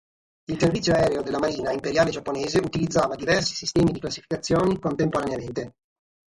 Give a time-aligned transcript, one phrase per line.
[0.45, 5.73] Il servizio aereo della marina imperiale giapponese utilizzava diversi sistemi di classificazione contemporaneamente.